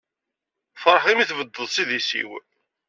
[0.81, 2.31] Feṛḥeɣ imi i tebded s idis-iw.